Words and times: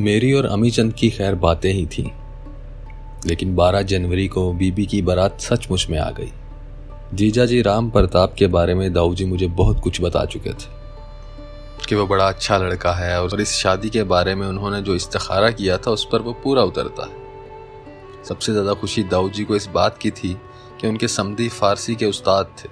मेरी 0.00 0.32
और 0.32 0.46
अमी 0.46 0.70
चंद 0.70 0.92
की 0.92 1.10
खैर 1.10 1.34
बातें 1.34 1.72
ही 1.72 1.86
थीं। 1.86 2.10
लेकिन 3.26 3.54
12 3.56 3.82
जनवरी 3.82 4.28
को 4.28 4.52
बीबी 4.52 4.86
की 4.86 5.02
बारात 5.02 5.40
सचमुच 5.40 5.86
में 5.90 5.98
आ 5.98 6.10
गई। 6.10 6.32
जीजा 7.14 7.44
जी 7.44 7.62
राम 7.62 7.90
प्रताप 7.90 8.34
के 8.34 8.46
बारे 8.46 8.74
में 8.74 8.92
दाऊ 8.92 9.14
जी 9.14 9.24
मुझे 9.24 9.46
बहुत 9.46 9.80
कुछ 9.80 10.00
बता 10.00 10.24
चुके 10.24 10.50
थे 10.50 10.76
कि 11.88 11.94
वो 11.94 12.06
बड़ा 12.06 12.28
अच्छा 12.28 12.58
लड़का 12.58 12.92
है 12.92 13.22
और 13.22 13.40
इस 13.40 13.52
शादी 13.52 13.90
के 13.90 14.02
बारे 14.02 14.34
में 14.34 14.46
उन्होंने 14.46 14.82
जो 14.82 14.94
इस्तारा 14.94 15.50
किया 15.50 15.78
था 15.78 15.90
उस 15.90 16.08
पर 16.12 16.22
वो 16.22 16.32
पूरा 16.32 16.62
उतरता 16.62 17.06
है। 17.06 18.24
सबसे 18.24 18.52
ज़्यादा 18.52 18.74
खुशी 18.74 19.02
दाऊ 19.02 19.30
जी 19.30 19.44
को 19.44 19.56
इस 19.56 19.66
बात 19.66 19.98
की 19.98 20.10
थी 20.10 20.36
कि 20.80 20.88
उनके 20.88 21.08
समदी 21.08 21.48
फारसी 21.48 21.94
के 21.94 22.06
उस्ताद 22.06 22.54
थे 22.58 22.68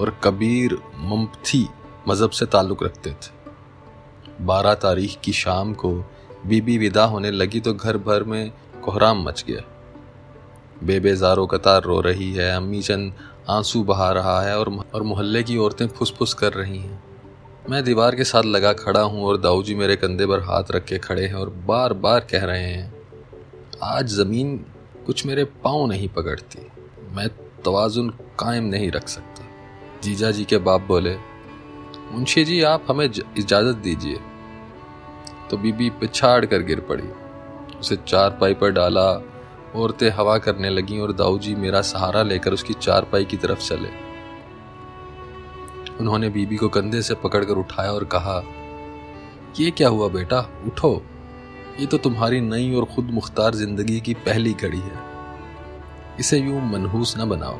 और 0.00 0.20
कबीर 0.24 0.78
मुमथी 0.98 1.68
मज़हब 2.08 2.30
से 2.30 2.46
ताल्लुक़ 2.46 2.84
रखते 2.84 3.10
थे। 3.10 4.44
बारह 4.44 4.74
तारीख 4.74 5.18
की 5.24 5.32
शाम 5.32 5.74
को 5.74 6.04
बीबी 6.46 6.76
विदा 6.78 7.04
होने 7.04 7.30
लगी 7.30 7.60
तो 7.60 7.72
घर 7.74 7.96
भर 7.98 8.22
में 8.24 8.52
कोहराम 8.84 9.22
मच 9.22 9.44
गया। 9.48 9.62
बेबे 10.84 11.14
जारो 11.16 11.46
कतार 11.46 11.82
रो 11.82 12.00
रही 12.00 12.32
है, 12.32 12.50
अम्मी 12.56 12.82
चंद 12.82 13.12
आँसू 13.48 13.82
बहा 13.84 14.10
रहा 14.12 14.40
है 14.42 14.58
और 14.58 14.68
और 14.94 15.02
मोहल्ले 15.02 15.42
की 15.42 15.56
औरतें 15.56 15.86
फुसफुस 15.88 16.34
कर 16.34 16.52
रही 16.52 16.78
हैं। 16.78 17.02
मैं 17.70 17.82
दीवार 17.84 18.14
के 18.14 18.24
साथ 18.24 18.42
लगा 18.42 18.72
खड़ा 18.72 19.00
हूँ 19.00 19.24
और 19.24 19.40
दाऊ 19.40 19.62
जी 19.62 19.74
मेरे 19.74 19.96
कंधे 19.96 20.26
पर 20.26 20.40
हाथ 20.40 20.70
रख 20.70 20.84
के 20.84 20.98
खड़े 20.98 21.26
हैं 21.26 21.34
और 21.34 21.50
बार 21.66 21.92
बार 21.92 22.26
कह 22.30 22.44
रहे 22.44 22.62
हैं, 22.62 22.92
आज 23.84 24.14
ज़मीन 24.14 24.56
कुछ 25.06 25.24
मेरे 25.26 25.44
पाँव 25.64 25.86
नहीं 25.86 26.08
पकड़ती। 26.08 26.66
मैं 27.12 27.28
तोज़ुन 27.64 28.10
कायम 28.38 28.64
नहीं 28.64 28.90
रख 28.90 29.08
सकता। 29.08 29.44
जीजा 30.02 30.30
जी 30.30 30.44
के 30.44 30.58
बाप 30.58 30.80
बोले, 30.80 31.16
मुंशी 32.12 32.44
जी, 32.44 32.60
आप 32.62 32.86
हमें 32.88 33.04
इजाज़त 33.06 33.76
दीजिए। 33.76 34.18
तो 35.50 35.56
बीबी 35.56 35.90
पिछाड़ 35.90 36.44
कर 36.46 36.62
गिर 36.62 36.80
पड़ी। 36.80 37.08
उसे 37.78 37.96
चार 37.96 38.30
पाई 38.30 38.54
पर 38.54 38.70
डाला, 38.70 39.10
औरतें 39.76 40.10
हवा 40.10 40.36
करने 40.38 40.70
लगी 40.70 40.98
और 40.98 41.12
दाऊ 41.12 41.38
जी 41.38 41.54
मेरा 41.54 41.80
सहारा 41.82 42.22
लेकर 42.22 42.52
उसकी 42.52 42.74
चार 42.74 43.04
पाई 43.04 43.24
की 43.24 43.36
तरफ़ 43.36 43.60
चले। 43.60 43.88
उन्होंने 46.00 46.28
बीबी 46.28 46.56
को 46.56 46.68
कंधे 46.68 47.02
से 47.02 47.14
पकड़कर 47.14 47.54
उठाया 47.54 47.92
और 47.92 48.04
कहा, 48.04 48.42
ये 49.60 49.70
क्या 49.70 49.88
हुआ 49.88 50.08
बेटा? 50.08 50.40
उठो। 50.66 51.02
ये 51.80 51.86
तो 51.86 51.98
तुम्हारी 51.98 52.40
नई 52.40 52.74
और 52.74 52.84
खुद 52.84 53.10
मुख्तार 53.10 53.54
ज़िंदगी 53.54 54.00
की 54.00 54.14
पहली 54.14 54.52
घड़ी 54.52 54.78
है। 54.78 55.04
इसे 56.20 56.38
यूँ 56.38 56.60
मनहूस 56.62 57.14
न 57.18 57.28
बनाओ। 57.28 57.56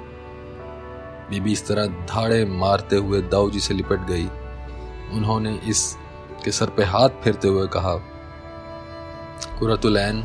बीबी 1.31 1.53
इस 1.53 1.67
तरह 1.69 1.87
धाड़े 1.87 2.45
मारते 2.45 2.97
हुए 2.97 3.21
दाऊ 3.23 3.51
जी 3.51 3.61
से 3.61 3.75
लिपट 3.75 4.07
गई। 4.07 4.27
उन्होंने 5.13 5.55
इस 5.69 5.97
के 6.45 6.53
सर 6.53 6.71
पे 6.71 6.85
हाथ 6.85 7.09
फेरते 7.09 7.49
हुए 7.49 7.67
कहा, 7.67 7.95
कुरतुलैन, 9.59 10.17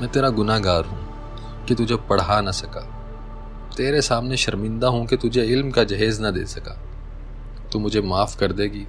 मैं 0.00 0.08
तेरा 0.08 0.28
गुनागार 0.28 0.84
हूँ 0.84 1.08
कि 1.66 1.74
तुझे 1.74 1.96
पढ़ा 1.96 2.40
न 2.40 2.50
सका। 2.50 2.80
तेरे 3.76 4.02
सामने 4.02 4.36
शर्मिंदा 4.36 4.88
हूँ 4.88 5.06
कि 5.06 5.16
तुझे 5.16 5.44
इल्म 5.44 5.70
का 5.70 5.84
जहेज 5.84 6.22
न 6.22 6.30
दे 6.30 6.46
सका। 6.46 6.82
तू 7.72 7.78
मुझे 7.78 8.00
माफ़ 8.00 8.38
कर 8.38 8.52
देगी 8.52 8.86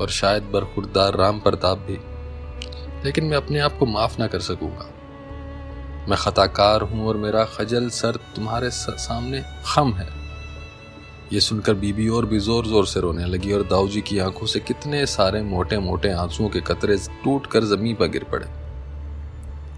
और 0.00 0.08
शायद 0.08 0.42
बरखुरदार 0.42 1.14
राम 1.14 1.40
प्रताप 1.40 1.78
भी। 1.78 1.98
लेकिन 3.04 3.24
मैं 3.24 3.36
अपने 3.36 3.60
आप 3.60 3.78
को 3.78 3.86
माफ़ 3.86 4.18
ना 4.18 4.26
कर 4.26 4.40
सकूँगा। 4.40 4.88
मैं 6.08 6.16
खताकार 6.18 6.82
हूँ 6.82 7.08
और 7.08 7.16
मेरा 7.16 7.44
खजल 7.44 7.88
सर 7.88 8.16
तुम्हारे 8.16 8.70
सामने 8.70 9.44
खम 9.66 9.92
है। 9.92 10.21
ये 11.32 11.40
सुनकर 11.40 11.74
बीबी 11.74 12.08
और 12.08 12.26
भी 12.26 12.38
ज़ोर 12.38 12.66
ज़ोर 12.66 12.86
से 12.86 13.00
रोने 13.00 13.26
लगी 13.26 13.52
और 13.52 13.62
दाऊजी 13.66 14.00
की 14.00 14.18
आँखों 14.18 14.46
से 14.46 14.60
कितने 14.60 15.04
सारे 15.06 15.40
मोटे 15.42 15.78
मोटे 15.78 16.10
आंसुओं 16.12 16.48
के 16.48 16.60
कतरे 16.62 16.96
टूट 17.24 17.46
कर 17.46 17.64
ज़मीन 17.66 17.94
पर 17.96 18.08
गिर 18.08 18.24
पड़े। 18.32 18.46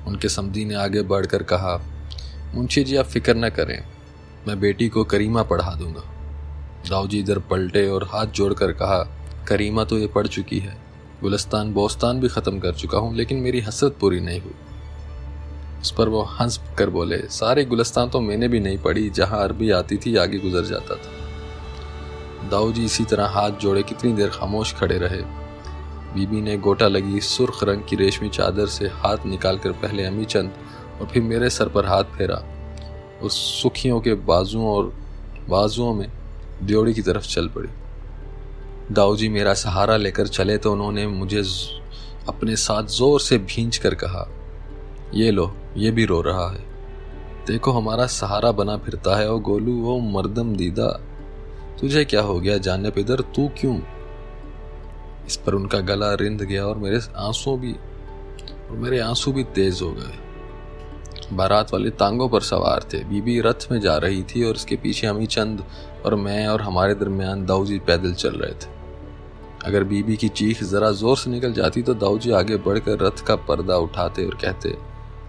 उनके 0.06 0.28
समधी 0.28 0.64
ने 0.64 0.74
आगे 0.74 1.02
बढ़कर 1.04 1.42
कहा, 1.42 1.76
मुंशी 2.54 2.84
जी, 2.84 2.96
आप 2.96 3.06
फ़िक्र 3.06 3.34
न 3.36 3.48
करें, 3.50 3.84
मैं 4.48 4.58
बेटी 4.60 4.88
को 4.88 5.04
करीमा 5.04 5.42
पढ़ा 5.44 5.74
दूँगा। 5.74 6.02
दाऊ 6.90 7.06
जी 7.08 7.18
इधर 7.18 7.38
पलटे 7.50 7.86
और 7.88 8.08
हाथ 8.12 8.34
जोड़कर 8.34 8.72
कहा, 8.74 8.98
करीमा 9.48 9.84
तो 9.84 9.98
ये 9.98 10.06
पढ़ 10.08 10.26
चुकी 10.26 10.58
है, 10.58 10.76
गुलस्तान 11.22 11.72
बोस्तान 11.72 12.20
भी 12.20 12.28
ख़त्म 12.30 12.58
कर 12.58 12.74
चुका 12.74 12.98
हूँ, 12.98 13.14
लेकिन 13.14 13.38
मेरी 13.38 13.60
हसरत 13.62 13.96
पूरी 14.00 14.20
नहीं 14.20 14.40
हुई। 14.40 14.54
उस 15.82 15.94
पर 15.98 16.08
वो 16.08 16.22
हंस 16.32 16.60
कर 16.78 16.90
बोले, 16.90 17.18
सारे 17.30 17.64
गुलस्तान 17.64 18.08
तो 18.08 18.20
मैंने 18.20 18.48
भी 18.48 18.60
नहीं 18.60 18.78
पढ़ी, 18.78 19.10
जहाँ 19.10 19.42
अरबी 19.44 19.70
आती 19.72 19.96
थी, 19.96 20.16
आगे 20.16 20.38
गुजर 20.38 20.64
जाता 20.66 20.94
था। 20.94 21.22
दाऊ 22.50 22.72
जी 22.72 22.84
इसी 22.84 23.04
तरह 23.04 23.26
हाथ 23.28 23.50
जोड़े 23.60 23.82
कितनी 23.82 24.12
देर 24.12 24.28
खामोश 24.30 24.74
खड़े 24.74 24.98
रहे। 24.98 25.20
बीबी 26.14 26.40
ने 26.40 26.56
गोटा 26.58 26.88
लगी 26.88 27.20
सुर्ख 27.20 27.62
रंग 27.64 27.82
की 27.88 27.96
रेशमी 27.96 28.28
चादर 28.28 28.66
से 28.68 28.88
हाथ 28.94 29.26
निकालकर 29.26 29.72
पहले 29.74 30.04
अमी 30.04 30.24
चंद 30.24 30.52
और 31.00 31.06
फिर 31.06 31.22
मेरे 31.22 31.50
सर 31.50 31.68
पर 31.68 31.86
हाथ 31.86 32.04
फेरा। 32.16 32.42
और 33.22 33.30
सुखियों 33.30 34.00
के 34.00 34.14
बाजुओं 34.24 34.66
और 34.66 34.92
बाजुओं 35.48 35.92
में 35.94 36.08
ड्योड़ी 36.62 36.94
की 36.94 37.02
तरफ़ 37.02 37.26
चल 37.26 37.48
पड़ी। 37.48 37.68
दाऊ 38.92 39.16
जी 39.16 39.28
मेरा 39.28 39.54
सहारा 39.54 39.96
लेकर 39.96 40.26
चले 40.28 40.56
तो 40.58 40.72
उन्होंने 40.72 41.06
मुझे 41.06 41.42
अपने 42.28 42.56
साथ 42.56 42.84
ज़ोर 42.90 43.20
से 43.20 43.38
भींच 43.38 43.76
कर 43.76 43.94
कहा, 43.94 44.26
ये 45.14 45.30
लो, 45.30 45.52
ये 45.76 45.90
भी 45.90 46.04
रो 46.04 46.20
रहा 46.20 46.48
है। 46.50 46.62
देखो 47.46 47.72
हमारा 47.72 48.06
सहारा 48.06 48.52
बना 48.52 48.76
फिरता 48.76 49.16
है 49.16 49.30
ओ 49.32 49.38
गोलू 49.40 49.72
वो 49.82 49.98
मर्दम 50.12 50.54
दीदा 50.56 50.88
तुझे 51.80 52.04
क्या 52.04 52.20
हो 52.22 52.38
गया 52.40 52.58
जाने 52.58 52.90
पिदर 52.90 53.20
तू 53.36 53.48
क्यों? 53.48 53.78
इस 55.26 55.36
पर 55.36 55.54
उनका 55.54 55.80
गला 55.80 56.12
रिंध 56.14 56.42
गया 56.42 56.66
और 56.66 56.78
मेरे 56.78 57.00
आँसू 57.16 57.56
भी, 57.56 57.72
और 57.72 58.76
मेरे 58.76 58.98
आँसू 59.00 59.32
भी 59.32 59.44
तेज 59.44 59.80
हो 59.82 59.90
गए। 59.92 60.18
बारात 61.32 61.72
वाले 61.72 61.90
तांगों 61.90 62.28
पर 62.28 62.40
सवार 62.40 62.88
थे। 62.92 63.02
बीबी 63.04 63.40
रथ 63.40 63.66
में 63.72 63.80
जा 63.80 63.96
रही 63.96 64.22
थी 64.22 64.44
और 64.44 64.54
उसके 64.54 64.76
पीछे 64.76 65.06
अमी 65.06 65.26
चंद 65.26 65.64
और 66.06 66.14
मैं 66.14 66.46
और 66.46 66.62
हमारे 66.62 66.94
दरमियान 66.94 67.44
दाऊजी 67.46 67.78
पैदल 67.78 68.14
चल 68.14 68.34
रहे 68.34 68.54
थे। 68.54 68.72
अगर 69.64 69.84
बीबी 69.84 70.16
की 70.16 70.28
चीख 70.28 70.62
जरा 70.64 70.90
ज़ोर 70.92 71.16
से 71.16 71.30
निकल 71.30 71.52
जाती 71.52 71.82
तो 71.82 71.94
दाऊजी 71.94 72.30
आगे 72.30 72.56
बढ़कर 72.56 72.98
रथ 72.98 73.24
का 73.26 73.36
पर्दा 73.36 73.76
उठाते 73.76 74.26
और 74.26 74.34
कहते, 74.34 74.76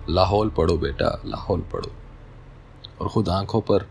लाहौल 0.09 0.49
पढ़ो 0.49 0.77
बेटा, 0.77 1.21
लाहौल 1.25 1.61
पढ़ो। 1.73 1.91
और 3.01 3.07
खुद 3.07 3.29
आँखों 3.29 3.61
पर 3.61 3.87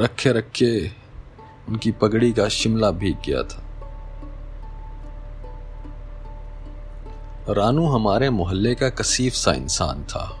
रखे 0.00 0.32
रखे 0.32 1.03
उनकी 1.68 1.92
पगड़ी 1.92 2.32
का 2.32 2.48
शिमला 2.48 2.90
भीग 2.90 3.16
गया 3.26 3.42
था। 3.42 3.62
रानू 7.48 7.86
हमारे 7.86 8.30
मोहल्ले 8.30 8.74
का 8.74 8.88
कसीफ 8.88 9.32
सा 9.32 9.52
इंसान 9.52 10.02
था। 10.02 10.40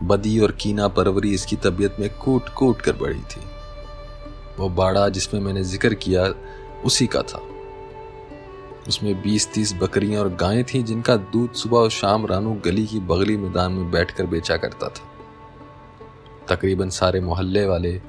बदी 0.00 0.40
और 0.40 0.52
कीना 0.52 0.88
परवरी 0.88 1.34
इसकी 1.34 1.56
तबीयत 1.56 1.96
में 2.00 2.08
कूट 2.18 2.48
कूट 2.48 2.80
कर 2.80 2.92
बढ़ी 2.92 3.20
थी। 3.20 3.40
वो 4.58 4.68
बाड़ा 4.68 5.08
जिसमें 5.08 5.40
मैंने 5.40 5.62
ज़िक्र 5.64 5.94
किया, 5.94 6.34
उसी 6.84 7.06
का 7.06 7.22
था। 7.22 7.42
उसमें 8.88 9.22
बीस 9.22 9.52
तीस 9.52 9.74
बकरियाँ 9.74 10.22
और 10.22 10.28
गायें 10.34 10.64
थीं 10.64 10.84
जिनका 10.84 11.16
दूध 11.16 11.52
सुबह 11.52 11.78
और 11.78 11.90
शाम 11.90 12.26
रानू 12.26 12.54
गली 12.54 12.86
की 12.86 13.00
बगली 13.00 13.36
मैदान 13.36 13.72
में 13.72 13.90
बैठकर 13.90 14.26
बेचा 14.26 14.56
करता 14.56 14.88
था। 14.88 15.10
तकरीबन 16.48 16.90
सारे 16.90 17.20
मोहल्ले 17.20 17.66
वाले 17.66 18.00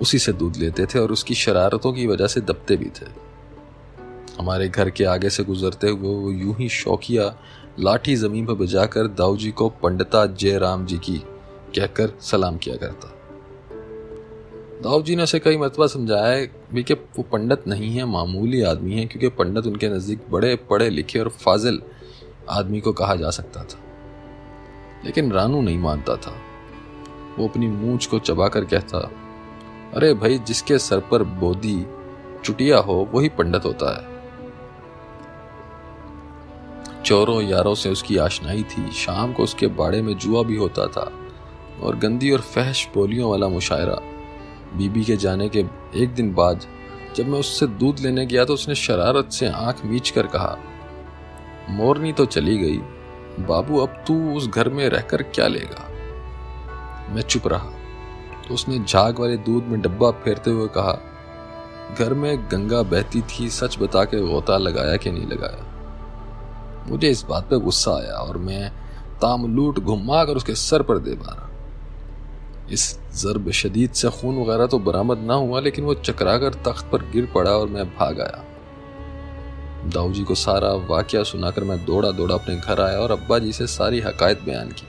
उसी 0.00 0.18
से 0.18 0.32
दूध 0.32 0.56
लेते 0.56 0.86
थे 0.86 0.98
और 0.98 1.12
उसकी 1.12 1.34
शरारतों 1.34 1.92
की 1.92 2.06
वजह 2.06 2.26
से 2.26 2.40
दबते 2.40 2.76
भी 2.76 2.84
थे। 2.84 3.30
हमारे 4.38 4.68
घर 4.68 4.90
के 4.90 5.04
आगे 5.04 5.30
से 5.30 5.44
गुजरते 5.44 5.88
हुए 5.88 6.14
वो 6.14 6.30
यूँ 6.30 6.56
ही 6.56 6.68
शौकिया 6.68 7.38
लाठी 7.80 8.16
ज़मीन 8.16 8.46
पर 8.46 8.52
बजाकर 8.52 9.06
दाऊ 9.06 9.36
जी 9.36 9.50
को 9.50 9.68
पंडिता 9.68 10.26
जय 10.26 10.58
राम 10.58 10.86
जी 10.86 10.98
की 10.98 11.18
कहकर 11.76 12.18
सलाम 12.20 12.56
किया 12.56 12.76
करता। 12.76 13.16
दाऊ 14.82 15.02
जी 15.02 15.16
ने 15.16 15.22
उसे 15.22 15.38
कई 15.38 15.56
मतबा 15.56 15.86
समझाया 15.86 16.46
भी 16.72 16.82
कि 16.82 16.94
वो 16.94 17.22
पंडित 17.22 17.68
नहीं 17.68 17.96
है, 17.96 18.04
मामूली 18.04 18.62
आदमी 18.62 18.94
है, 18.94 19.06
क्योंकि 19.06 19.28
पंडित 19.28 19.66
उनके 19.66 19.88
नज़दीक 19.88 20.20
बड़े, 20.30 20.56
पढ़े, 20.56 20.90
लिखे 20.90 21.18
और 21.18 21.28
फाजिल 21.28 21.82
आदमी 22.50 22.80
को 22.80 22.92
कहा 22.92 23.14
जा 23.14 23.30
सकता 23.30 23.62
था। 23.62 23.78
लेकिन 25.04 25.32
रानू 25.32 25.62
नहीं 25.62 25.78
मानता 25.78 26.16
था। 26.16 26.34
वो 27.38 27.48
अपनी 27.48 27.66
मूछ 27.66 28.06
को 28.06 28.18
चबाकर 28.18 28.64
कहता 28.64 29.10
अरे 29.94 30.12
भाई, 30.14 30.38
जिसके 30.38 30.78
सर 30.78 31.00
पर 31.00 31.22
बोदी 31.22 31.86
चुटिया 32.44 32.78
हो, 32.78 33.08
वही 33.12 33.28
पंडित 33.28 33.64
होता 33.64 33.94
है। 33.96 34.10
चोरों 37.02 37.42
यारों 37.42 37.74
से 37.74 37.90
उसकी 37.90 38.16
आशनाई 38.16 38.62
थी। 38.62 38.90
शाम 38.92 39.32
को 39.32 39.42
उसके 39.42 39.66
बाड़े 39.66 40.02
में 40.02 40.16
जुआ 40.18 40.42
भी 40.42 40.56
होता 40.56 40.86
था 40.86 41.10
और 41.82 41.96
गंदी 41.96 42.30
और 42.30 42.40
फहश 42.40 42.86
बोलियों 42.94 43.30
वाला 43.30 43.48
मुशायरा। 43.48 43.98
बीबी 44.76 45.04
के 45.04 45.16
जाने 45.16 45.48
के 45.48 45.64
एक 45.94 46.14
दिन 46.14 46.32
बाद, 46.34 46.66
जब 47.16 47.28
मैं 47.28 47.38
उससे 47.40 47.66
दूध 47.66 48.00
लेने 48.00 48.26
गया 48.26 48.44
तो 48.44 48.54
उसने 48.54 48.74
शरारत 48.74 49.32
से 49.32 49.48
आँख 49.48 49.84
मीच 49.84 50.10
कर 50.10 50.26
कहा, 50.26 50.56
मोरनी 51.70 52.12
तो 52.12 52.26
चली 52.26 52.56
गई। 52.58 52.78
बाबू, 53.44 53.78
अब 53.78 54.04
तू 54.06 54.32
उस 54.32 54.48
घर 54.48 54.68
में 54.68 54.88
रहकर 54.88 55.22
क्या 55.22 55.46
लेगा? 55.46 55.88
मैं 57.14 57.22
चुप 57.22 57.46
रहा। 57.46 57.70
तो 58.50 58.54
उसने 58.54 58.78
झाग 58.78 59.18
वाले 59.18 59.36
दूध 59.36 59.64
में 59.64 59.80
डब्बा 59.80 60.10
फेरते 60.10 60.50
हुए 60.50 60.68
कहा, 60.68 60.92
घर 61.98 62.14
में 62.14 62.38
गंगा 62.52 62.82
बहती 62.82 63.20
थी, 63.22 63.48
सच 63.50 63.78
बता 63.78 64.04
के 64.04 64.20
गोता 64.22 64.56
लगाया 64.58 64.96
कि 64.96 65.10
नहीं 65.10 65.26
लगाया? 65.26 66.86
मुझे 66.88 67.08
इस 67.08 67.22
बात 67.24 67.44
पे 67.44 67.58
गुस्सा 67.58 67.92
आया 67.92 68.14
और 68.14 68.38
मैं 68.38 68.70
तामलूट 69.22 69.78
घुमा 69.78 70.24
कर 70.24 70.36
उसके 70.36 70.54
सर 70.54 70.82
पर 70.82 70.98
दे 70.98 71.14
मारा। 71.14 71.48
इस 72.72 72.98
जरब 73.14 73.50
शदीद 73.50 73.92
से 73.92 74.10
खून 74.10 74.42
वगैरह 74.42 74.66
तो 74.66 74.78
बरामद 74.78 75.18
ना 75.18 75.34
हुआ, 75.34 75.60
लेकिन 75.60 75.84
वो 75.84 75.94
चकरा 75.94 76.36
कर 76.38 76.54
तख्त 76.66 76.90
पर 76.92 77.02
गिर 77.02 77.30
पड़ा 77.34 77.50
और 77.50 77.68
मैं 77.68 77.86
भाग 77.88 78.20
आया। 78.20 78.44
दाऊ 79.94 80.12
जी 80.12 80.24
को 80.24 80.34
सारा 80.34 80.72
वाक्य 80.90 81.24
सुनाकर 81.24 81.64
मैं 81.64 81.84
दौड़ा 81.86 82.10
दौड़ा 82.10 82.34
अपने 82.34 82.56
घर 82.56 82.80
आया 82.80 82.98
और 82.98 83.10
अब्बा 83.10 83.38
जी 83.38 83.52
से 83.52 83.66
सारी 83.68 84.00
हकायत 84.00 84.42
बयान 84.42 84.68
की। 84.72 84.86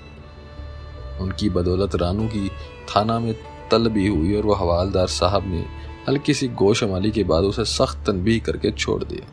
उनकी 1.22 1.50
बदौलत 1.50 1.96
रानू 1.96 2.28
की 2.28 2.50
थाना 2.90 3.20
में 3.20 3.34
तलबी 3.72 4.08
हुई 4.08 4.36
और 4.36 4.46
वह 4.46 4.58
हवालदार 4.60 5.08
साहब 5.10 5.48
ने 5.48 5.66
हल्की 6.08 6.34
सी 6.34 6.48
गोशमाली 6.58 7.12
के 7.12 7.24
बाद 7.26 7.44
उसे 7.44 7.66
सख्त 7.68 8.06
तनबी 8.08 8.40
करके 8.42 8.72
छोड़ 8.74 9.04
दिया। 9.04 9.26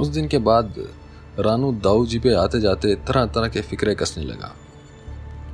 उस 0.00 0.08
दिन 0.08 0.28
के 0.28 0.38
बाद 0.40 0.74
रानू 1.40 1.72
दाऊ 1.82 2.06
जी 2.06 2.18
पे 2.18 2.34
आते 2.36 2.60
जाते 2.60 2.94
तरह 3.08 3.26
तरह 3.28 3.48
के 3.48 3.60
फिक्रे 3.62 3.94
कसने 3.94 4.24
लगा। 4.24 4.54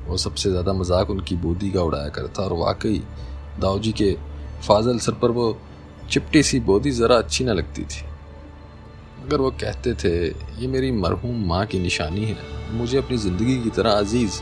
वो 0.07 0.17
सबसे 0.19 0.49
ज़्यादा 0.49 0.73
मज़ाक 0.73 1.09
उनकी 1.09 1.35
बूदी 1.37 1.69
का 1.71 1.81
उड़ाया 1.83 2.09
करता 2.11 2.43
और 2.43 2.53
वाकई 2.55 3.01
दाऊ 3.59 3.79
जी 3.79 3.91
के 3.91 4.11
फाजल 4.61 4.99
सर 4.99 5.13
पर 5.21 5.31
वो 5.31 5.45
चिपटी 6.11 6.43
सी 6.43 6.59
बोदी 6.61 6.91
ज़रा 6.93 7.15
अच्छी 7.17 7.43
ना 7.43 7.53
लगती 7.53 7.83
थी। 7.83 8.03
मगर 9.19 9.41
वो 9.41 9.49
कहते 9.51 9.93
थे, 9.95 10.13
ये 10.61 10.67
मेरी 10.67 10.91
मरहूम 10.93 11.45
माँ 11.47 11.65
की 11.65 11.79
निशानी 11.79 12.25
है। 12.25 12.37
मुझे 12.71 12.97
अपनी 12.97 13.17
ज़िंदगी 13.17 13.57
की 13.63 13.69
तरह 13.71 13.91
अज़ीज़ 13.93 14.41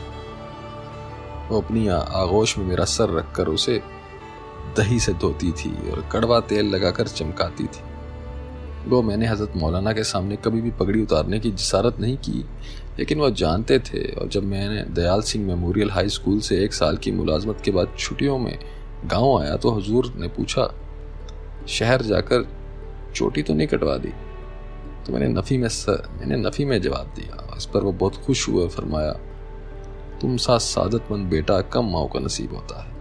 वो 1.50 1.60
अपनी 1.60 1.86
आगोश 1.88 2.56
में 2.58 2.64
मेरा 2.66 2.84
सर 2.84 3.10
रखकर 3.10 3.48
उसे 3.48 3.80
दही 4.76 4.98
से 5.00 5.12
धोती 5.12 5.50
थी 5.52 5.70
और 5.90 6.08
कड़वा 6.12 6.40
तेल 6.40 6.66
लगाकर 6.66 7.08
चमकाती 7.08 7.64
थी। 7.64 7.82
वो 8.84 9.00
मैंने 9.02 9.26
हज़रत 9.26 9.52
मौलाना 9.56 9.92
के 9.92 10.04
सामने 10.04 10.36
कभी 10.36 10.60
भी 10.60 10.70
पगड़ी 10.70 11.02
उतारने 11.02 11.38
की 11.40 11.50
जसारत 11.50 12.00
नहीं 12.00 12.16
की, 12.16 12.44
लेकिन 12.98 13.20
वह 13.20 13.30
जानते 13.30 13.78
थे 13.78 14.02
और 14.12 14.28
जब 14.28 14.44
मैंने 14.44 14.82
Dayal 14.94 15.22
Singh 15.22 15.46
memorial 15.46 15.90
high 15.90 16.08
school 16.08 16.40
से 16.40 16.62
एक 16.64 16.74
साल 16.74 16.96
की 16.96 17.12
मुलाजमत 17.12 17.60
के 17.64 17.70
बाद 17.70 17.94
छुट्टियों 17.98 18.38
में 18.38 18.58
गाँव 19.06 19.38
आया 19.38 19.56
तो 19.56 19.70
हजूर 19.70 20.12
ने 20.16 20.28
पूछा, 20.28 20.68
शहर 21.68 22.02
जाकर 22.02 22.46
चोटी 23.14 23.42
तो 23.42 23.54
नहीं 23.54 23.66
कटवा 23.66 23.96
दी? 23.96 24.12
तो 25.06 25.12
मैंने 25.12 25.28
नफ़ी 25.28 25.56
में 25.58 25.68
सर 25.68 26.08
मैंने 26.18 26.36
नफ़ी 26.38 26.64
में 26.64 26.80
जवाब 26.82 27.12
दिया। 27.16 27.54
इस 27.56 27.66
पर 27.66 27.80
वो 27.80 27.92
बहुत 27.92 28.16
खुश 28.16 28.48
हुए 28.48 28.68
फरमाया 28.68 29.12
तुम 30.24 30.36
सा 30.36 30.58
सादतमंद 30.58 31.26
बेटा 31.26 31.60
कम 31.60 31.84
माओ 31.84 32.08
का 32.08 32.20
नसीब 32.20 32.54
होता 32.54 32.84
है। 32.84 32.92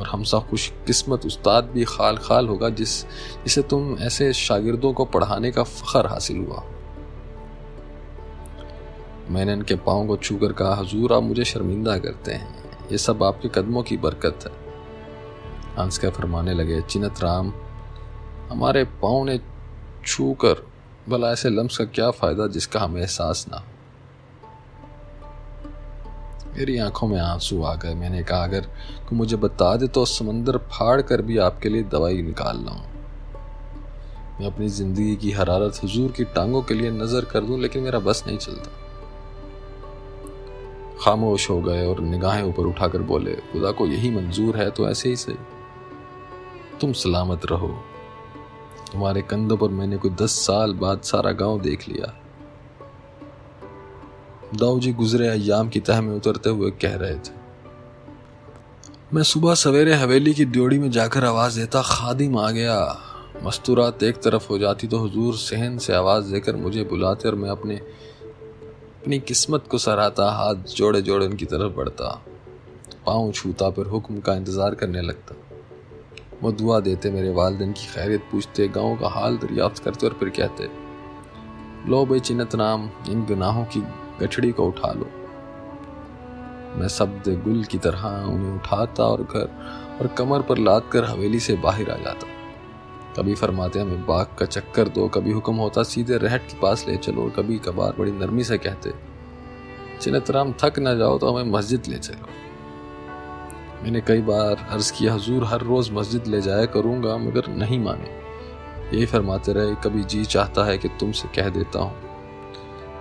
और 0.00 0.06
हम 0.06 0.18
हमसा 0.18 0.38
खुश 0.38 0.72
किस्मत 0.86 1.26
उस्ताद 1.26 1.64
भी 1.64 1.84
खाल 1.84 2.16
खाल 2.16 2.48
होगा 2.48 2.68
जिस, 2.68 3.04
जिसे 3.04 3.62
तुम 3.62 3.98
ऐसे 4.00 4.32
शागिर्दों 4.32 4.92
को 4.92 5.04
पढ़ाने 5.04 5.52
का 5.52 5.62
फखर 5.62 6.06
हासिल 6.06 6.38
हुआ। 6.38 6.62
मैंने 9.30 9.52
इनके 9.52 9.74
पाँव 9.74 10.06
को 10.06 10.16
छू 10.16 10.36
कर 10.36 10.52
कहा, 10.52 10.74
हजूर, 10.74 11.12
आप 11.12 11.22
मुझे 11.22 11.44
शर्मिंदा 11.44 11.98
करते 11.98 12.32
हैं। 12.32 12.78
ये 12.92 12.98
सब 12.98 13.22
आपके 13.22 13.48
कदमों 13.48 13.82
की 13.82 13.96
बरकत 13.96 14.38
है। 14.46 14.52
हंस 15.78 15.98
के 15.98 16.10
फरमाने 16.10 16.54
लगे, 16.54 16.82
चिनत 16.82 17.14
राम, 17.20 17.52
हमारे 18.50 18.84
पाँव 18.84 19.24
ने 19.24 19.40
छू 20.06 20.32
कर 20.32 20.66
भला 21.08 21.32
ऐसे 21.32 21.50
लम्स 21.50 21.78
का 21.78 21.84
क्या 21.84 22.10
फ़ायदा 22.10 22.46
जिसका 22.46 22.80
हमें 22.80 23.00
एहसास 23.00 23.46
ना 23.48 23.64
मेरी 26.56 26.76
आँखों 26.78 27.06
में 27.08 27.18
आँसू 27.18 27.62
आ 27.62 27.74
गए। 27.74 27.94
मैंने 27.94 28.22
कहा, 28.22 28.44
अगर 28.44 28.66
कोई 29.08 29.18
मुझे 29.18 29.36
बता 29.36 29.74
दे 29.76 29.86
तो 29.86 30.04
समंदर 30.06 30.58
फाड़ 30.72 31.00
कर 31.02 31.22
भी 31.22 31.38
आपके 31.38 31.68
लिए 31.68 31.82
दवाई 31.82 32.22
निकाल 32.22 32.64
लाऊं। 32.64 32.82
मैं 34.40 34.46
अपनी 34.46 34.68
ज़िंदगी 34.68 35.16
की 35.16 35.30
हरारत 35.30 35.80
हुजूर 35.82 36.12
की 36.12 36.24
टांगों 36.24 36.62
के 36.62 36.74
लिए 36.74 36.90
नज़र 36.90 37.24
कर 37.24 37.40
दूँ, 37.40 37.60
लेकिन 37.60 37.82
मेरा 37.82 37.98
बस 37.98 38.24
नहीं 38.26 38.38
चलता। 38.38 38.70
खामोश 41.00 41.50
हो 41.50 41.60
गए 41.62 41.86
और 41.86 42.00
निगाहें 42.00 42.42
ऊपर 42.42 42.66
उठाकर 42.66 43.02
बोले, 43.02 43.34
खुदा 43.52 43.70
को 43.70 43.86
यही 43.86 44.10
मंजूर 44.10 44.56
है 44.56 44.70
तो 44.70 44.88
ऐसे 44.90 45.08
ही 45.08 45.16
सही। 45.16 45.36
तुम 46.80 46.92
सलामत 46.92 47.46
रहो। 47.46 47.68
तुम्हारे 48.92 49.22
कंधों 49.22 49.56
पर 49.56 49.68
मैंने 49.68 49.96
कोई 49.96 50.10
दस 50.10 50.38
साल 50.46 50.74
बाद 50.74 51.00
सारा 51.02 51.32
गाँव 51.32 51.60
देख 51.60 51.88
लिया। 51.88 52.14
दाऊ 54.54 54.78
जी 54.80 54.92
गुजरे 54.92 55.28
अयाम 55.28 55.68
की 55.68 55.80
तह 55.80 56.00
में 56.00 56.14
उतरते 56.16 56.50
हुए 56.50 56.70
कह 56.82 56.94
रहे 56.96 57.14
थे। 57.14 57.32
मैं 59.12 59.22
सुबह 59.22 59.54
सवेरे 59.54 59.94
हवेली 59.94 60.34
की 60.34 60.44
ड्योड़ी 60.44 60.78
में 60.78 60.90
जाकर 60.90 61.24
आवाज़ 61.24 61.58
देता, 61.60 61.82
खादिम 61.82 62.36
आ 62.38 62.50
गया। 62.50 62.76
मस्तूरात 63.44 64.02
एक 64.02 64.22
तरफ़ 64.22 64.46
हो 64.50 64.58
जाती 64.58 64.86
तो 64.86 64.98
हुजूर 64.98 65.34
सहन 65.36 65.78
से 65.78 65.94
आवाज़ 65.94 66.32
देकर 66.32 66.56
मुझे 66.56 66.84
बुलाते 66.84 67.28
और 67.28 67.34
मैं 67.34 67.50
अपने, 67.50 67.76
अपनी 67.76 69.18
किस्मत 69.20 69.66
को 69.70 69.78
सराहता, 69.78 70.30
हाथ 70.30 70.74
जोड़े 70.76 71.02
जोड़े 71.02 71.26
उनकी 71.26 71.46
तरफ़ 71.46 71.72
बढ़ता। 71.72 72.12
पाँव 73.06 73.32
छूता 73.32 73.70
फिर 73.70 73.86
हुक्म 73.86 74.20
का 74.20 74.34
इंतज़ार 74.34 74.74
करने 74.74 75.00
लगता। 75.00 75.34
वो 76.42 76.52
दुआ 76.52 76.78
देते 76.80 77.10
मेरे 77.10 77.30
वालदेन 77.32 77.72
की 77.72 77.86
खैरियत 77.86 78.28
पूछते, 78.32 78.68
गाँव 78.68 78.96
का 78.96 79.08
हाल 79.10 79.36
दरियाफ्त 79.36 79.82
करते 79.84 80.06
और 80.06 80.16
फिर 80.20 80.28
कहते, 80.30 80.68
लो 81.90 82.04
बे 82.06 82.20
चिन्नत 82.20 82.54
नाम, 82.54 82.90
इन 83.08 83.24
गुनाहों 83.24 83.64
की 83.66 83.82
गठड़ी 84.20 84.52
को 84.52 84.66
उठा 84.66 84.92
लो। 84.92 85.06
मैं 86.76 86.88
शब्द 86.88 87.28
गुल 87.44 87.64
की 87.64 87.78
तरह 87.78 88.06
उन्हें 88.06 88.54
उठाता 88.54 89.04
और 89.04 89.22
घर 89.22 89.48
और 90.00 90.06
कमर 90.06 90.42
पर 90.42 90.58
लाद 90.58 90.82
कर 90.92 91.04
हवेली 91.04 91.40
से 91.40 91.54
बाहर 91.54 91.90
आ 91.90 91.96
जाता। 91.96 92.26
कभी 93.16 93.34
फरमाते, 93.34 93.78
हमें 93.78 94.06
बाग 94.06 94.26
का 94.38 94.46
चक्कर 94.46 94.88
दो। 94.88 95.08
कभी 95.08 95.32
हुक्म 95.32 95.54
होता, 95.54 95.82
सीधे 95.82 96.16
रहट 96.16 96.40
के 96.40 96.60
पास 96.60 96.84
ले 96.88 96.96
चलो। 96.96 97.30
कभी 97.36 97.58
कभार 97.58 97.94
बड़ी 97.98 98.12
नरमी 98.12 98.44
से 98.44 98.58
कहते 98.58 98.92
चिन्नत 100.00 100.30
राम, 100.30 100.54
थक 100.64 100.78
ना 100.78 100.94
जाओ 100.94 101.18
तो 101.18 101.32
हमें 101.32 101.52
मस्जिद 101.52 101.82
ले 101.88 101.98
चलो। 101.98 102.28
मैंने 103.82 104.00
कई 104.00 104.20
बार 104.20 104.66
अर्ज़ 104.70 104.92
किया, 104.92 105.14
हजूर, 105.14 105.44
हर 105.44 105.60
रोज़ 105.60 105.92
मस्जिद 105.92 106.26
ले 106.26 106.40
जाया 106.40 106.64
करूँगा, 106.64 107.16
मगर 107.16 107.48
नहीं 107.48 107.78
माने। 107.78 108.24
यही 108.96 109.06
फरमाते 109.06 109.52
रहे, 109.52 109.74
कभी 109.74 110.04
जी 110.04 110.24
चाहता 110.24 110.64
है 110.64 110.78
कि 110.78 110.88
तुमसे 110.88 111.28
कह 111.28 111.48
देता 111.48 111.78
हूँ। 111.78 112.03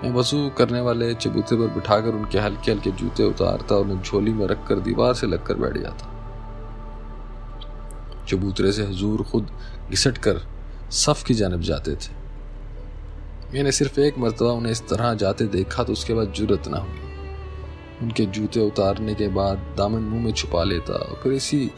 मैं 0.04 0.12
वज़ू 0.12 0.50
करने 0.50 0.80
वाले 0.82 1.14
चबूते 1.16 1.56
पर 1.56 1.68
बिठाकर 1.74 2.10
उनके 2.10 2.40
हल्के 2.40 2.72
हल्के 2.72 2.92
जूते 2.92 3.24
उतारता 3.24 3.76
और 3.76 3.82
उन्हें 3.82 4.02
झोली 4.02 4.34
में 4.34 4.46
रखकर 4.48 4.80
दीवार 4.80 5.14
से 5.14 5.28
लगकर 5.28 5.56
बैठ 5.56 5.78
जाता। 5.78 6.10
चबूतरे 8.28 8.72
से 8.72 8.84
हजूर 8.84 9.24
खुद 9.24 9.52
घिसट 9.90 10.18
कर 10.18 10.42
सफ 10.94 11.24
की 11.24 11.34
जानब 11.34 11.62
जाते 11.62 11.96
थे। 11.96 12.12
मैंने 13.54 13.72
सिर्फ़ 13.72 14.00
एक 14.00 14.18
मरतबा 14.20 14.52
उन्हें 14.52 14.72
इस 14.72 14.88
तरह 14.90 15.14
जाते 15.16 15.46
देखा 15.48 15.84
तो 15.84 15.94
उसके 15.94 16.14
बाद 16.14 16.34
ज़रूरत 16.34 16.68
ना 16.68 16.78
हुई। 16.78 17.00
उनके 18.02 18.26
जूते 18.28 18.60
उतारने 18.60 19.14
के 19.16 19.28
बाद 19.28 19.58
दामन 19.78 20.02
मुँह 20.04 20.24
में 20.24 20.34
छुपा 20.34 20.64
लेता 20.64 20.94
और 20.94 21.20
फिर 21.24 21.34
इसी 21.34 21.70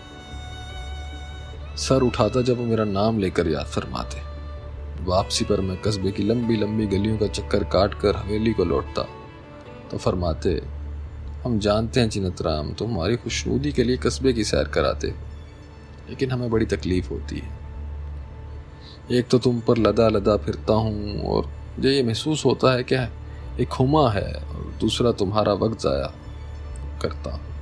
सर 1.77 2.01
उठाता 2.01 2.41
जब 2.41 2.57
वो 2.57 2.65
मेरा 2.65 2.83
नाम 2.85 3.19
लेकर 3.19 3.47
याद 3.47 3.65
फरमाते। 3.65 4.34
वापसी 5.05 5.45
पर 5.45 5.61
मैं 5.61 5.77
कस्बे 5.81 6.11
की 6.11 6.23
लंबी 6.23 6.55
लंबी 6.57 6.85
गलियों 6.87 7.17
का 7.17 7.27
चक्कर 7.29 7.63
काट 7.69 7.93
कर 7.93 8.15
हवेली 8.15 8.53
को 8.53 8.65
लौटता। 8.65 9.01
तो 9.91 9.97
फरमाते, 9.97 10.61
हम 11.43 11.59
जानते 11.59 11.99
हैं 11.99 12.09
चिनत 12.09 12.41
राम 12.41 12.71
तो 12.73 12.85
हमारी 12.85 13.15
खुशनूदी 13.17 13.71
के 13.71 13.83
लिए 13.83 13.97
कस्बे 13.97 14.33
की 14.33 14.43
सैर 14.43 14.67
कराते, 14.69 15.07
लेकिन 16.09 16.31
हमें 16.31 16.49
बड़ी 16.49 16.65
तकलीफ़ 16.67 17.09
होती 17.09 17.39
है। 17.39 17.63
एक 19.11 19.27
तो 19.27 19.37
तुम 19.39 19.59
पर 19.59 19.77
लदा 19.77 20.07
लदा 20.09 20.37
फिरता 20.37 20.73
हूँ, 20.73 21.21
और 21.23 21.45
मुझे 21.45 21.91
ये 21.91 22.03
महसूस 22.03 22.45
होता 22.45 22.73
है 22.73 22.83
कि 22.83 22.95
एक 23.63 23.73
हुमा 23.73 24.09
है, 24.11 24.31
और 24.33 24.73
दूसरा 24.81 25.11
तुम्हारा 25.13 25.53
वक्त 25.55 25.81
ज़ाया 25.81 26.13
करता 27.01 27.31
हूँ। 27.31 27.53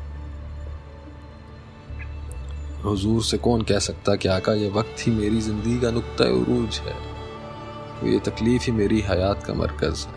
हुजूर 2.84 3.22
से 3.24 3.38
कौन 3.38 3.62
कह 3.62 3.80
सकता 3.80 4.16
कि 4.16 4.28
आका, 4.30 4.54
ये 4.54 4.70
वक्त 4.72 5.08
ही 5.08 5.12
मेरी 5.12 5.42
ज़िंदगी 5.42 5.80
का 5.80 5.92
नुकता 5.92 6.26
उरूज 6.34 6.80
है। 6.80 7.13
तो 8.04 8.10
ये 8.10 8.20
तकलीफ़ 8.20 8.66
ही 8.66 8.72
मेरी 8.72 9.02
हयात 9.02 9.44
का 9.44 9.54
मरकज़ 9.54 10.08
है। 10.08 10.14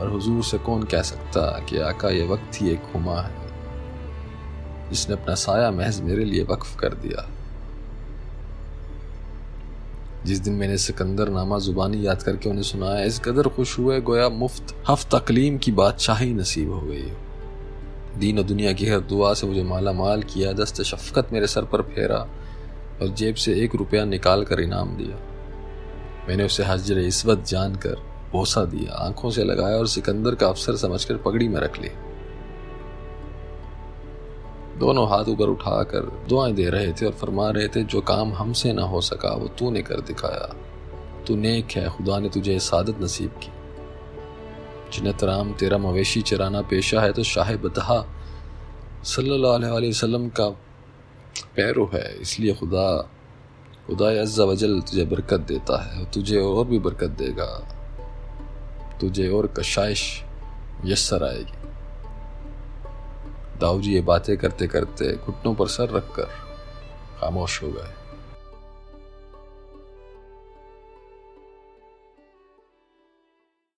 और 0.00 0.10
हुजूर 0.10 0.44
से 0.44 0.58
कौन 0.58 0.82
कह 0.82 1.02
सकता 1.02 1.58
कि 1.58 1.78
आका 1.78 2.08
ये 2.08 2.26
वक्त 2.26 2.62
ही 2.62 2.70
एक 2.70 2.82
हुमा 2.94 3.20
है? 3.20 3.50
जिसने 4.90 5.16
अपना 5.16 5.34
साया 5.34 5.70
महज 5.70 6.00
मेरे 6.00 6.24
लिए 6.24 6.42
वक्फ 6.44 6.78
कर 6.80 6.88
दिया। 6.88 7.30
जिस 10.24 10.38
दिन 10.38 10.54
मैंने 10.54 10.78
सिकंदर 10.78 11.28
नामा 11.28 11.58
जुबानी 11.58 12.06
याद 12.06 12.22
करके 12.22 12.48
उन्हें 12.48 12.62
सुनाया, 12.62 13.04
इस 13.04 13.18
कदर 13.18 13.48
खुश 13.48 13.78
हुए 13.78 14.00
गोया 14.00 14.28
मुफ़्त 14.28 14.84
हफ्त 14.90 15.14
तकलीम 15.14 15.58
की 15.58 15.72
बादशाही 15.72 16.34
नसीब 16.34 16.72
हो 16.72 16.80
गई। 16.80 17.12
दीन 18.18 18.38
और 18.38 18.44
दुनिया 18.44 18.72
की 18.72 18.86
हर 18.86 19.00
दुआ 19.00 19.34
से 19.34 19.46
मुझे 19.46 19.62
माला 19.62 19.92
माल 19.92 20.22
किया 20.22 20.52
दस्त 20.52 20.82
शफकत 20.82 21.28
मेरे 21.32 21.46
सर 21.46 21.64
पर 21.64 21.82
फेरा 21.82 22.28
और 23.02 23.08
जेब 23.08 23.34
से 23.34 23.60
एक 23.60 23.74
रुपया 23.74 24.04
निकाल 24.04 24.44
कर 24.44 24.60
इनाम 24.60 24.96
दिया। 24.96 25.29
मैंने 26.30 26.44
उसे 26.44 26.64
हजर 26.64 26.98
इसवत 26.98 27.44
जानकर 27.44 27.94
बोसा 28.32 28.64
दिया, 28.64 28.94
आँखों 28.94 29.30
से 29.30 29.44
लगाया 29.44 29.76
और 29.76 29.86
सिकंदर 29.86 30.34
का 30.34 30.48
अफसर 30.48 30.76
समझकर 30.76 31.16
पगड़ी 31.16 31.48
में 31.48 31.60
रख 31.60 31.78
लिया। 31.78 31.94
दोनों 34.78 35.08
हाथ 35.08 35.24
ऊपर 35.24 35.44
उठाकर 35.44 36.26
दुआएँ 36.28 36.52
दे 36.52 36.70
रहे 36.70 36.92
थे 36.92 37.06
और 37.06 37.12
फरमा 37.12 37.50
रहे 37.50 37.68
थे, 37.68 37.82
जो 37.82 38.00
काम 38.00 38.34
हमसे 38.34 38.72
ना 38.72 38.82
हो 38.82 39.00
सका, 39.00 39.34
वो 39.34 39.48
तूने 39.48 39.82
कर 39.82 40.00
दिखाया। 40.00 40.54
तू 41.26 41.36
नेक 41.36 41.70
है, 41.70 41.90
खुदा 41.90 42.18
ने 42.18 42.28
तुझे 42.28 42.58
सादत 42.58 43.00
नसीब 43.00 43.30
की। 43.30 43.50
जिन्नत 44.92 45.24
राम 45.24 45.52
तेरा 45.52 45.78
मवेशी 45.78 46.22
चराना 46.22 46.62
पेशा 46.62 47.00
है 47.00 47.12
तो 47.12 47.22
शाह 47.22 47.56
बतहा 47.56 48.06
सल्लल्लाहु 49.04 49.54
अलैहि 49.54 49.90
वसल्लम 49.90 50.28
का 50.28 50.48
पैरो 51.56 51.90
है। 51.94 52.20
इसलिए 52.20 52.54
खुदा 52.54 53.10
खुदा 53.90 54.22
अज्जा 54.22 54.44
वजल 54.44 54.80
तुझे 54.80 55.04
बरकत 55.04 55.40
देता 55.40 55.82
है 55.82 56.10
तुझे 56.10 56.40
और 56.40 56.64
भी 56.64 56.78
बरकत 56.78 57.08
देगा। 57.08 57.46
तुझे 59.00 59.28
और 59.28 59.46
कशाइश 59.46 60.24
यस्सर 60.84 61.24
आएगी। 61.24 61.58
दाऊ 63.60 63.80
जी 63.80 63.94
ये 63.94 64.00
बातें 64.00 64.38
करते 64.38 64.66
करते 64.66 65.16
घुटनों 65.16 65.54
पर 65.54 65.66
सर 65.66 65.90
रखकर 65.90 66.24
खामोश 67.20 67.62
हो 67.62 67.68
गए। 67.68 67.99